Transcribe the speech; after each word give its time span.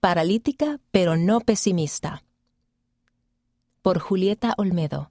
Paralítica, 0.00 0.78
pero 0.92 1.16
no 1.16 1.40
pesimista. 1.40 2.22
Por 3.82 3.98
Julieta 3.98 4.54
Olmedo. 4.56 5.10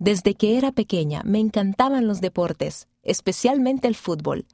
Desde 0.00 0.34
que 0.34 0.58
era 0.58 0.72
pequeña 0.72 1.22
me 1.24 1.38
encantaban 1.38 2.08
los 2.08 2.20
deportes, 2.20 2.88
especialmente 3.04 3.86
el 3.86 3.94
fútbol. 3.94 4.46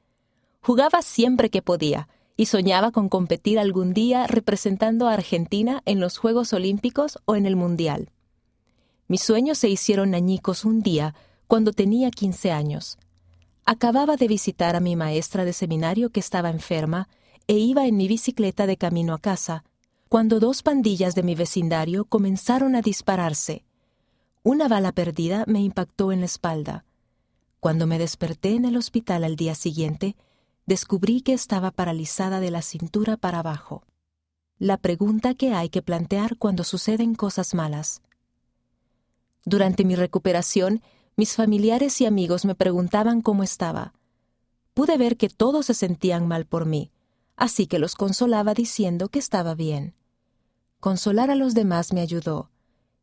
Jugaba 0.61 1.01
siempre 1.01 1.49
que 1.49 1.63
podía 1.63 2.07
y 2.37 2.45
soñaba 2.45 2.91
con 2.91 3.09
competir 3.09 3.57
algún 3.57 3.95
día 3.95 4.27
representando 4.27 5.07
a 5.07 5.13
Argentina 5.13 5.81
en 5.85 5.99
los 5.99 6.19
Juegos 6.19 6.53
Olímpicos 6.53 7.17
o 7.25 7.35
en 7.35 7.47
el 7.47 7.55
Mundial. 7.55 8.11
Mis 9.07 9.23
sueños 9.23 9.57
se 9.57 9.69
hicieron 9.69 10.13
añicos 10.13 10.65
un 10.65 10.83
día 10.83 11.15
cuando 11.47 11.73
tenía 11.73 12.11
15 12.11 12.51
años. 12.51 12.99
Acababa 13.65 14.17
de 14.17 14.27
visitar 14.27 14.75
a 14.75 14.79
mi 14.79 14.95
maestra 14.95 15.45
de 15.45 15.53
seminario 15.53 16.11
que 16.11 16.19
estaba 16.19 16.51
enferma 16.51 17.09
e 17.49 17.57
iba 17.57 17.87
en 17.87 17.97
mi 17.97 18.07
bicicleta 18.07 18.67
de 18.67 18.77
camino 18.77 19.15
a 19.15 19.17
casa, 19.17 19.63
cuando 20.07 20.39
dos 20.39 20.61
pandillas 20.61 21.15
de 21.15 21.23
mi 21.23 21.33
vecindario 21.33 22.05
comenzaron 22.05 22.75
a 22.75 22.83
dispararse. 22.83 23.65
Una 24.43 24.67
bala 24.67 24.91
perdida 24.91 25.45
me 25.47 25.59
impactó 25.59 26.11
en 26.11 26.19
la 26.19 26.27
espalda. 26.27 26.85
Cuando 27.59 27.87
me 27.87 27.97
desperté 27.97 28.53
en 28.53 28.65
el 28.65 28.77
hospital 28.77 29.23
al 29.23 29.35
día 29.35 29.55
siguiente, 29.55 30.15
descubrí 30.67 31.21
que 31.21 31.33
estaba 31.33 31.71
paralizada 31.71 32.39
de 32.39 32.51
la 32.51 32.61
cintura 32.61 33.17
para 33.17 33.39
abajo. 33.39 33.81
La 34.59 34.77
pregunta 34.77 35.33
que 35.33 35.51
hay 35.51 35.69
que 35.69 35.81
plantear 35.81 36.37
cuando 36.37 36.63
suceden 36.63 37.15
cosas 37.15 37.55
malas. 37.55 38.03
Durante 39.43 39.85
mi 39.85 39.95
recuperación, 39.95 40.83
mis 41.15 41.35
familiares 41.35 41.99
y 41.99 42.05
amigos 42.05 42.45
me 42.45 42.53
preguntaban 42.53 43.21
cómo 43.21 43.41
estaba. 43.41 43.95
Pude 44.75 44.99
ver 44.99 45.17
que 45.17 45.29
todos 45.29 45.65
se 45.65 45.73
sentían 45.73 46.27
mal 46.27 46.45
por 46.45 46.67
mí, 46.67 46.91
así 47.39 47.67
que 47.67 47.79
los 47.79 47.95
consolaba 47.95 48.53
diciendo 48.53 49.07
que 49.07 49.17
estaba 49.17 49.55
bien. 49.55 49.95
Consolar 50.81 51.31
a 51.31 51.35
los 51.35 51.53
demás 51.53 51.93
me 51.93 52.01
ayudó, 52.01 52.51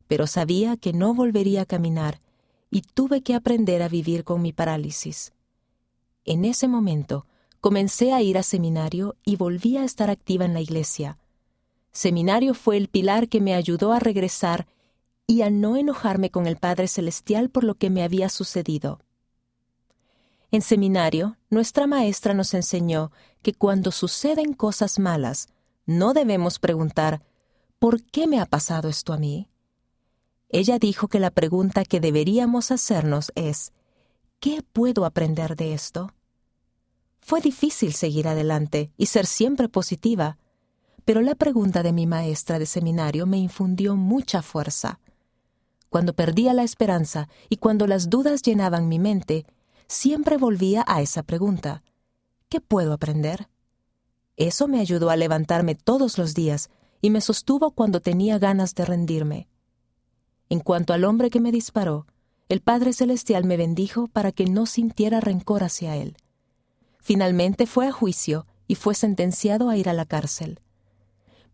pero 0.07 0.27
sabía 0.27 0.77
que 0.77 0.93
no 0.93 1.15
volvería 1.15 1.63
a 1.63 1.65
caminar 1.65 2.21
y 2.69 2.81
tuve 2.81 3.21
que 3.21 3.33
aprender 3.33 3.81
a 3.81 3.89
vivir 3.89 4.23
con 4.23 4.41
mi 4.41 4.53
parálisis. 4.53 5.33
En 6.23 6.45
ese 6.45 6.67
momento 6.67 7.25
comencé 7.61 8.13
a 8.13 8.21
ir 8.21 8.37
a 8.37 8.43
seminario 8.43 9.15
y 9.25 9.37
volví 9.37 9.75
a 9.75 9.83
estar 9.83 10.11
activa 10.11 10.45
en 10.45 10.53
la 10.53 10.61
iglesia. 10.61 11.17
Seminario 11.91 12.53
fue 12.53 12.77
el 12.77 12.89
pilar 12.89 13.29
que 13.29 13.41
me 13.41 13.55
ayudó 13.55 13.91
a 13.91 13.99
regresar 13.99 14.67
y 15.25 15.41
a 15.41 15.49
no 15.49 15.77
enojarme 15.77 16.29
con 16.29 16.45
el 16.45 16.57
Padre 16.57 16.87
Celestial 16.87 17.49
por 17.49 17.63
lo 17.63 17.73
que 17.73 17.89
me 17.89 18.03
había 18.03 18.29
sucedido. 18.29 18.99
En 20.51 20.61
seminario, 20.61 21.36
nuestra 21.49 21.87
maestra 21.87 22.33
nos 22.33 22.53
enseñó 22.53 23.11
que 23.41 23.53
cuando 23.53 23.91
suceden 23.91 24.53
cosas 24.53 24.99
malas, 24.99 25.47
no 25.85 26.13
debemos 26.13 26.59
preguntar, 26.59 27.23
¿por 27.79 28.03
qué 28.03 28.27
me 28.27 28.39
ha 28.39 28.45
pasado 28.45 28.89
esto 28.89 29.13
a 29.13 29.17
mí? 29.17 29.49
Ella 30.49 30.79
dijo 30.79 31.07
que 31.07 31.19
la 31.19 31.31
pregunta 31.31 31.85
que 31.85 31.99
deberíamos 31.99 32.71
hacernos 32.71 33.31
es, 33.35 33.73
¿qué 34.39 34.61
puedo 34.61 35.05
aprender 35.05 35.55
de 35.55 35.73
esto? 35.73 36.13
Fue 37.19 37.41
difícil 37.41 37.93
seguir 37.93 38.27
adelante 38.27 38.91
y 38.97 39.07
ser 39.07 39.25
siempre 39.25 39.67
positiva, 39.67 40.37
pero 41.03 41.21
la 41.21 41.35
pregunta 41.35 41.83
de 41.83 41.93
mi 41.93 42.05
maestra 42.05 42.59
de 42.59 42.65
seminario 42.65 43.25
me 43.25 43.37
infundió 43.37 43.95
mucha 43.95 44.41
fuerza. 44.41 44.99
Cuando 45.89 46.13
perdía 46.13 46.53
la 46.53 46.63
esperanza 46.63 47.29
y 47.49 47.57
cuando 47.57 47.87
las 47.87 48.09
dudas 48.09 48.41
llenaban 48.41 48.89
mi 48.89 48.99
mente, 48.99 49.45
siempre 49.87 50.37
volvía 50.37 50.83
a 50.87 51.01
esa 51.01 51.23
pregunta. 51.23 51.83
¿Qué 52.49 52.61
puedo 52.61 52.93
aprender? 52.93 53.49
Eso 54.35 54.67
me 54.67 54.79
ayudó 54.79 55.09
a 55.09 55.15
levantarme 55.15 55.75
todos 55.75 56.17
los 56.17 56.33
días 56.33 56.69
y 57.01 57.09
me 57.09 57.21
sostuvo 57.21 57.71
cuando 57.71 58.01
tenía 58.01 58.37
ganas 58.39 58.75
de 58.75 58.85
rendirme. 58.85 59.47
En 60.49 60.59
cuanto 60.59 60.93
al 60.93 61.03
hombre 61.03 61.29
que 61.29 61.39
me 61.39 61.51
disparó, 61.51 62.05
el 62.49 62.61
Padre 62.61 62.93
Celestial 62.93 63.43
me 63.43 63.57
bendijo 63.57 64.07
para 64.07 64.31
que 64.31 64.45
no 64.45 64.65
sintiera 64.65 65.19
rencor 65.19 65.63
hacia 65.63 65.95
él. 65.97 66.15
Finalmente 66.99 67.65
fue 67.65 67.87
a 67.87 67.91
juicio 67.91 68.45
y 68.67 68.75
fue 68.75 68.95
sentenciado 68.95 69.69
a 69.69 69.77
ir 69.77 69.89
a 69.89 69.93
la 69.93 70.05
cárcel. 70.05 70.61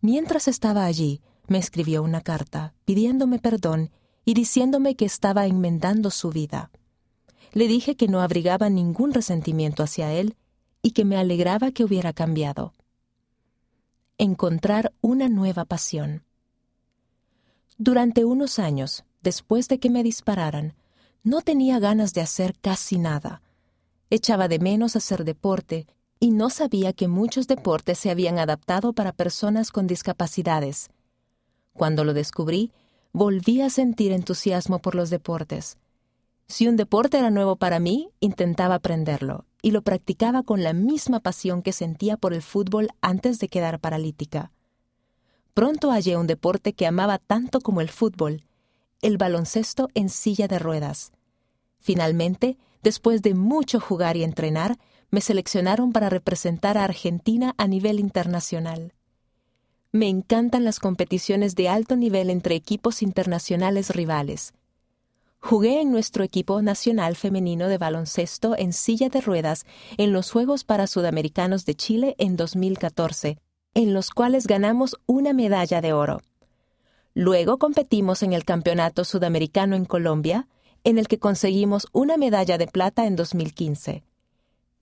Mientras 0.01 0.47
estaba 0.47 0.85
allí, 0.85 1.21
me 1.47 1.57
escribió 1.57 2.03
una 2.03 2.21
carta 2.21 2.73
pidiéndome 2.85 3.39
perdón 3.39 3.91
y 4.25 4.33
diciéndome 4.33 4.95
que 4.95 5.05
estaba 5.05 5.45
enmendando 5.47 6.11
su 6.11 6.29
vida. 6.29 6.71
Le 7.53 7.67
dije 7.67 7.95
que 7.95 8.07
no 8.07 8.21
abrigaba 8.21 8.69
ningún 8.69 9.13
resentimiento 9.13 9.83
hacia 9.83 10.11
él 10.11 10.35
y 10.81 10.91
que 10.91 11.05
me 11.05 11.17
alegraba 11.17 11.71
que 11.71 11.83
hubiera 11.83 12.11
cambiado. 12.11 12.73
Encontrar 14.17 14.91
una 15.01 15.29
nueva 15.29 15.63
pasión. 15.63 16.23
Durante 17.77 18.25
unos 18.25 18.57
años, 18.57 19.05
después 19.21 19.67
de 19.67 19.79
que 19.79 19.91
me 19.91 20.03
dispararan, 20.03 20.73
no 21.23 21.41
tenía 21.41 21.79
ganas 21.79 22.13
de 22.13 22.21
hacer 22.21 22.55
casi 22.59 22.97
nada. 22.97 23.41
Echaba 24.09 24.47
de 24.47 24.59
menos 24.59 24.95
hacer 24.95 25.23
deporte 25.23 25.85
y 26.19 26.31
no 26.31 26.49
sabía 26.49 26.93
que 26.93 27.07
muchos 27.07 27.47
deportes 27.47 27.99
se 27.99 28.09
habían 28.09 28.39
adaptado 28.39 28.93
para 28.93 29.11
personas 29.11 29.71
con 29.71 29.85
discapacidades. 29.85 30.89
Cuando 31.73 32.03
lo 32.03 32.13
descubrí, 32.13 32.71
volví 33.11 33.61
a 33.61 33.69
sentir 33.69 34.11
entusiasmo 34.11 34.79
por 34.79 34.95
los 34.95 35.09
deportes. 35.09 35.77
Si 36.47 36.67
un 36.67 36.75
deporte 36.75 37.17
era 37.17 37.29
nuevo 37.29 37.55
para 37.55 37.79
mí, 37.79 38.09
intentaba 38.19 38.75
aprenderlo 38.75 39.45
y 39.61 39.71
lo 39.71 39.81
practicaba 39.81 40.43
con 40.43 40.61
la 40.61 40.73
misma 40.73 41.21
pasión 41.21 41.61
que 41.61 41.71
sentía 41.71 42.17
por 42.17 42.33
el 42.33 42.41
fútbol 42.41 42.89
antes 43.01 43.39
de 43.39 43.47
quedar 43.47 43.79
paralítica. 43.79 44.51
Pronto 45.53 45.91
hallé 45.91 46.17
un 46.17 46.27
deporte 46.27 46.73
que 46.73 46.85
amaba 46.85 47.17
tanto 47.17 47.61
como 47.61 47.79
el 47.79 47.89
fútbol, 47.89 48.43
el 49.01 49.17
baloncesto 49.17 49.87
en 49.93 50.09
silla 50.09 50.47
de 50.47 50.59
ruedas. 50.59 51.11
Finalmente, 51.79 52.57
después 52.81 53.21
de 53.21 53.33
mucho 53.33 53.79
jugar 53.79 54.17
y 54.17 54.23
entrenar, 54.23 54.77
me 55.11 55.21
seleccionaron 55.21 55.91
para 55.91 56.09
representar 56.09 56.77
a 56.77 56.83
Argentina 56.83 57.53
a 57.57 57.67
nivel 57.67 57.99
internacional. 57.99 58.93
Me 59.91 60.09
encantan 60.09 60.63
las 60.63 60.79
competiciones 60.79 61.55
de 61.55 61.69
alto 61.69 61.95
nivel 61.95 62.31
entre 62.31 62.55
equipos 62.55 63.03
internacionales 63.03 63.91
rivales. 63.91 64.53
Jugué 65.45 65.81
en 65.81 65.91
nuestro 65.91 66.23
equipo 66.23 66.61
nacional 66.61 67.17
femenino 67.17 67.67
de 67.67 67.77
baloncesto 67.77 68.55
en 68.57 68.71
silla 68.71 69.09
de 69.09 69.19
ruedas 69.19 69.65
en 69.97 70.13
los 70.13 70.31
Juegos 70.31 70.63
para 70.63 70.87
Sudamericanos 70.87 71.65
de 71.65 71.75
Chile 71.75 72.15
en 72.17 72.37
2014, 72.37 73.37
en 73.73 73.93
los 73.93 74.11
cuales 74.11 74.47
ganamos 74.47 74.95
una 75.05 75.33
medalla 75.33 75.81
de 75.81 75.91
oro. 75.91 76.21
Luego 77.13 77.57
competimos 77.57 78.23
en 78.23 78.31
el 78.31 78.45
Campeonato 78.45 79.03
Sudamericano 79.03 79.75
en 79.75 79.83
Colombia, 79.83 80.47
en 80.85 80.97
el 80.97 81.09
que 81.09 81.19
conseguimos 81.19 81.87
una 81.91 82.15
medalla 82.15 82.57
de 82.57 82.67
plata 82.67 83.05
en 83.05 83.17
2015. 83.17 84.05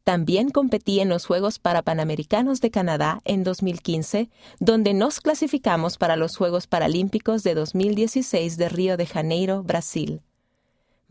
También 0.03 0.51
competí 0.51 0.99
en 0.99 1.09
los 1.09 1.25
Juegos 1.25 1.57
Parapanamericanos 1.57 2.61
de 2.61 2.69
Canadá 2.69 3.19
en 3.25 3.43
2015, 3.43 4.29
donde 4.59 4.93
nos 4.93 5.21
clasificamos 5.21 5.97
para 5.97 6.17
los 6.17 6.37
Juegos 6.37 6.67
Paralímpicos 6.67 7.41
de 7.41 7.55
2016 7.55 8.57
de 8.57 8.69
Río 8.69 8.95
de 8.95 9.07
Janeiro, 9.07 9.63
Brasil. 9.63 10.21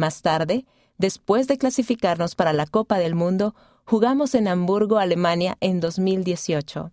Más 0.01 0.23
tarde, 0.23 0.65
después 0.97 1.47
de 1.47 1.59
clasificarnos 1.59 2.35
para 2.35 2.55
la 2.55 2.65
Copa 2.65 2.99
del 2.99 3.15
Mundo, 3.15 3.55
jugamos 3.85 4.35
en 4.35 4.49
Hamburgo, 4.49 4.97
Alemania 4.97 5.59
en 5.61 5.79
2018. 5.79 6.91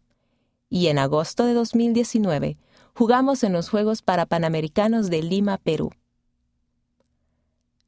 Y 0.70 0.88
en 0.88 1.00
agosto 1.00 1.46
de 1.46 1.54
2019, 1.54 2.58
jugamos 2.94 3.46
en 3.46 3.54
los 3.54 3.70
Juegos 3.70 4.02
Parapanamericanos 4.02 5.10
de 5.10 5.24
Lima, 5.24 5.58
Perú. 5.58 5.92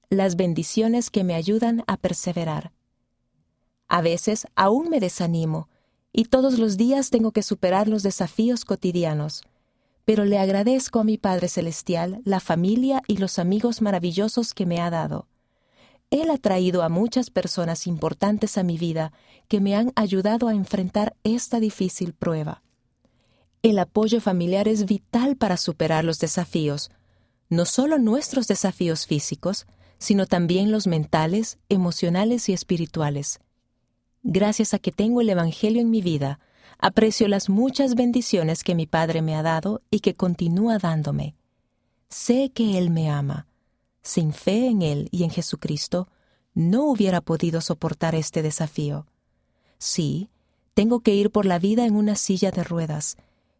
Las 0.09 0.37
bendiciones 0.37 1.09
que 1.09 1.25
me 1.25 1.35
ayudan 1.35 1.83
a 1.85 1.97
perseverar. 1.97 2.71
A 3.89 3.99
veces 3.99 4.47
aún 4.55 4.87
me 4.87 5.01
desanimo 5.01 5.67
y 6.13 6.23
todos 6.23 6.59
los 6.59 6.77
días 6.77 7.09
tengo 7.09 7.33
que 7.33 7.43
superar 7.43 7.89
los 7.89 8.03
desafíos 8.03 8.63
cotidianos. 8.63 9.43
Pero 10.09 10.25
le 10.25 10.39
agradezco 10.39 10.99
a 10.99 11.03
mi 11.03 11.19
Padre 11.19 11.47
Celestial 11.49 12.19
la 12.25 12.39
familia 12.39 13.03
y 13.05 13.17
los 13.17 13.37
amigos 13.37 13.83
maravillosos 13.83 14.55
que 14.55 14.65
me 14.65 14.81
ha 14.81 14.89
dado. 14.89 15.27
Él 16.09 16.31
ha 16.31 16.39
traído 16.39 16.81
a 16.81 16.89
muchas 16.89 17.29
personas 17.29 17.85
importantes 17.85 18.57
a 18.57 18.63
mi 18.63 18.79
vida 18.79 19.13
que 19.47 19.61
me 19.61 19.75
han 19.75 19.91
ayudado 19.95 20.47
a 20.47 20.55
enfrentar 20.55 21.15
esta 21.23 21.59
difícil 21.59 22.13
prueba. 22.13 22.63
El 23.61 23.77
apoyo 23.77 24.19
familiar 24.19 24.67
es 24.67 24.85
vital 24.85 25.35
para 25.35 25.57
superar 25.57 26.03
los 26.03 26.17
desafíos, 26.17 26.89
no 27.47 27.65
solo 27.65 27.99
nuestros 27.99 28.47
desafíos 28.47 29.05
físicos, 29.05 29.67
sino 29.99 30.25
también 30.25 30.71
los 30.71 30.87
mentales, 30.87 31.59
emocionales 31.69 32.49
y 32.49 32.53
espirituales. 32.53 33.41
Gracias 34.23 34.73
a 34.73 34.79
que 34.79 34.91
tengo 34.91 35.21
el 35.21 35.29
Evangelio 35.29 35.83
en 35.83 35.91
mi 35.91 36.01
vida, 36.01 36.39
aprecio 36.79 37.27
las 37.27 37.49
muchas 37.49 37.95
bendiciones 37.95 38.63
que 38.63 38.73
mi 38.73 38.87
Padre 38.87 39.21
me 39.21 39.35
ha 39.35 39.43
dado 39.43 39.81
y 39.91 39.99
que 39.99 40.15
continúa 40.15 40.77
dándome. 40.79 41.35
Sé 42.09 42.51
que 42.51 42.77
Él 42.77 42.89
me 42.89 43.09
ama. 43.09 43.47
Sin 44.01 44.33
fe 44.33 44.67
en 44.67 44.81
Él 44.81 45.09
y 45.11 45.23
en 45.25 45.29
Jesucristo, 45.29 46.07
no 46.53 46.85
hubiera 46.85 47.21
podido 47.21 47.61
soportar 47.61 48.15
este 48.15 48.41
desafío. 48.41 49.05
Sí, 49.77 50.29
tengo 50.73 51.01
que 51.01 51.13
ir 51.13 51.31
por 51.31 51.45
la 51.45 51.59
vida 51.59 51.85
en 51.85 51.95
una 51.95 52.15
silla 52.15 52.51
de 52.51 52.63
ruedas, 52.63 53.17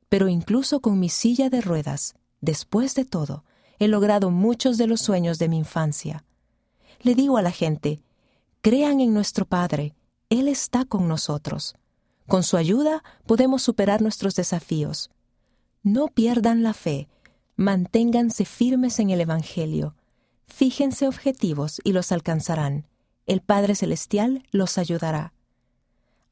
Pero 0.08 0.28
incluso 0.28 0.80
con 0.80 1.00
mi 1.00 1.08
silla 1.08 1.52
de 1.52 1.62
ruedas, 1.62 2.16
después 2.42 2.96
de 2.96 3.06
todo, 3.06 3.44
he 3.78 3.88
logrado 3.88 4.32
muchos 4.32 4.78
de 4.80 4.88
los 4.88 5.02
sueños 5.02 5.38
de 5.38 5.50
mi 5.50 5.58
infancia. 5.58 6.26
Le 7.02 7.14
digo 7.14 7.38
a 7.38 7.44
la 7.44 7.52
gente, 7.52 8.02
crean 8.62 9.02
en 9.02 9.14
nuestro 9.14 9.46
Padre, 9.46 9.94
Él 10.30 10.48
está 10.48 10.84
con 10.86 11.08
nosotros. 11.08 11.76
Con 12.30 12.44
su 12.44 12.58
ayuda 12.58 13.04
podemos 13.26 13.64
superar 13.64 14.04
nuestros 14.04 14.36
desafíos. 14.36 15.10
No 15.82 16.10
pierdan 16.10 16.62
la 16.62 16.76
fe, 16.76 17.10
manténganse 17.56 18.46
firmes 18.46 19.00
en 19.00 19.10
el 19.10 19.20
Evangelio, 19.20 19.96
fíjense 20.46 21.08
objetivos 21.08 21.82
y 21.84 21.92
los 21.92 22.12
alcanzarán. 22.12 22.86
El 23.26 23.42
Padre 23.42 23.74
Celestial 23.74 24.44
los 24.52 24.78
ayudará. 24.78 25.34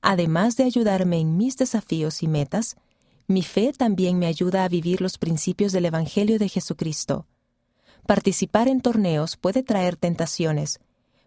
Además 0.04 0.56
de 0.56 0.66
ayudarme 0.66 1.18
en 1.20 1.36
mis 1.36 1.58
desafíos 1.58 2.22
y 2.22 2.28
metas, 2.28 2.76
mi 3.26 3.42
fe 3.42 3.74
también 3.74 4.20
me 4.20 4.28
ayuda 4.28 4.66
a 4.66 4.70
vivir 4.70 5.02
los 5.02 5.18
principios 5.18 5.72
del 5.72 5.86
Evangelio 5.86 6.38
de 6.38 6.48
Jesucristo. 6.48 7.26
Participar 8.06 8.68
en 8.68 8.82
torneos 8.82 9.36
puede 9.36 9.64
traer 9.64 9.96
tentaciones, 9.96 10.80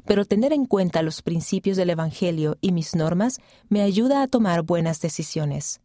pero 0.04 0.24
tener 0.24 0.52
en 0.52 0.66
cuenta 0.66 1.02
los 1.02 1.22
principios 1.22 1.76
del 1.76 1.90
Evangelio 1.90 2.56
y 2.60 2.72
mis 2.72 2.94
normas 2.94 3.38
me 3.68 3.82
ayuda 3.82 4.22
a 4.22 4.28
tomar 4.28 4.62
buenas 4.62 5.00
decisiones. 5.00 5.80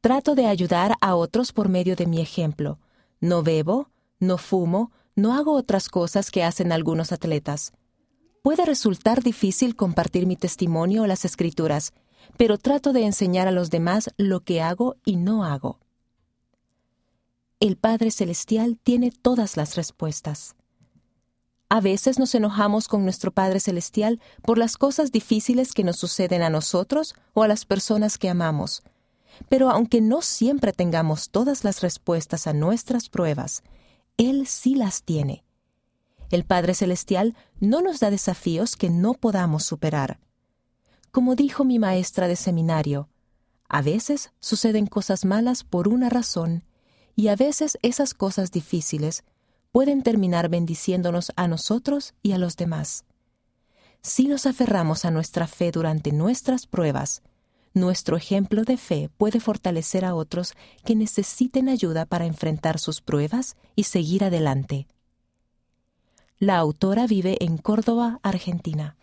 Trato 0.00 0.34
de 0.34 0.46
ayudar 0.46 0.96
a 1.00 1.14
otros 1.14 1.52
por 1.52 1.68
medio 1.68 1.96
de 1.96 2.06
mi 2.06 2.20
ejemplo. 2.20 2.78
No 3.20 3.42
bebo, 3.42 3.90
no 4.18 4.38
fumo, 4.38 4.92
no 5.16 5.34
hago 5.34 5.52
otras 5.54 5.88
cosas 5.88 6.30
que 6.30 6.44
hacen 6.44 6.72
algunos 6.72 7.12
atletas. 7.12 7.72
Puede 8.42 8.66
resultar 8.66 9.22
difícil 9.22 9.76
compartir 9.76 10.26
mi 10.26 10.36
testimonio 10.36 11.02
o 11.02 11.06
las 11.06 11.24
escrituras, 11.24 11.92
pero 12.36 12.58
trato 12.58 12.92
de 12.92 13.04
enseñar 13.04 13.48
a 13.48 13.52
los 13.52 13.70
demás 13.70 14.10
lo 14.16 14.40
que 14.40 14.60
hago 14.60 14.96
y 15.04 15.16
no 15.16 15.44
hago. 15.44 15.80
El 17.60 17.76
Padre 17.76 18.10
Celestial 18.10 18.78
tiene 18.82 19.10
todas 19.10 19.56
las 19.56 19.76
respuestas. 19.76 20.54
A 21.74 21.80
veces 21.80 22.20
nos 22.20 22.32
enojamos 22.36 22.86
con 22.86 23.02
nuestro 23.02 23.32
Padre 23.32 23.58
Celestial 23.58 24.20
por 24.42 24.58
las 24.58 24.76
cosas 24.76 25.10
difíciles 25.10 25.72
que 25.72 25.82
nos 25.82 25.96
suceden 25.96 26.40
a 26.42 26.48
nosotros 26.48 27.16
o 27.32 27.42
a 27.42 27.48
las 27.48 27.64
personas 27.64 28.16
que 28.16 28.28
amamos. 28.28 28.84
Pero 29.48 29.70
aunque 29.70 30.00
no 30.00 30.22
siempre 30.22 30.72
tengamos 30.72 31.30
todas 31.30 31.64
las 31.64 31.80
respuestas 31.80 32.46
a 32.46 32.52
nuestras 32.52 33.08
pruebas, 33.08 33.64
Él 34.18 34.46
sí 34.46 34.76
las 34.76 35.02
tiene. 35.02 35.42
El 36.30 36.44
Padre 36.44 36.74
Celestial 36.74 37.34
no 37.58 37.82
nos 37.82 37.98
da 37.98 38.10
desafíos 38.10 38.76
que 38.76 38.88
no 38.88 39.14
podamos 39.14 39.64
superar. 39.64 40.20
Como 41.10 41.34
dijo 41.34 41.64
mi 41.64 41.80
maestra 41.80 42.28
de 42.28 42.36
seminario, 42.36 43.08
a 43.68 43.82
veces 43.82 44.30
suceden 44.38 44.86
cosas 44.86 45.24
malas 45.24 45.64
por 45.64 45.88
una 45.88 46.08
razón 46.08 46.62
y 47.16 47.26
a 47.26 47.34
veces 47.34 47.78
esas 47.82 48.14
cosas 48.14 48.52
difíciles 48.52 49.24
pueden 49.74 50.04
terminar 50.04 50.48
bendiciéndonos 50.48 51.32
a 51.34 51.48
nosotros 51.48 52.14
y 52.22 52.30
a 52.30 52.38
los 52.38 52.56
demás. 52.56 53.06
Si 54.02 54.28
nos 54.28 54.46
aferramos 54.46 55.04
a 55.04 55.10
nuestra 55.10 55.48
fe 55.48 55.72
durante 55.72 56.12
nuestras 56.12 56.68
pruebas, 56.68 57.22
nuestro 57.72 58.16
ejemplo 58.16 58.62
de 58.62 58.76
fe 58.76 59.10
puede 59.18 59.40
fortalecer 59.40 60.04
a 60.04 60.14
otros 60.14 60.54
que 60.84 60.94
necesiten 60.94 61.68
ayuda 61.68 62.06
para 62.06 62.24
enfrentar 62.24 62.78
sus 62.78 63.00
pruebas 63.00 63.56
y 63.74 63.82
seguir 63.82 64.22
adelante. 64.22 64.86
La 66.38 66.58
autora 66.58 67.08
vive 67.08 67.38
en 67.40 67.58
Córdoba, 67.58 68.20
Argentina. 68.22 68.96